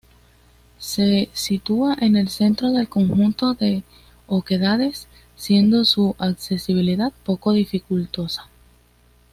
Se 0.79 1.29
sitúa 1.31 1.95
en 2.01 2.15
el 2.15 2.27
centro 2.27 2.71
del 2.71 2.89
conjunto 2.89 3.53
de 3.53 3.83
oquedades, 4.25 5.07
siendo 5.35 5.85
su 5.85 6.15
accesibilidad 6.17 7.13
poco 7.23 7.53
dificultosa. 7.53 8.49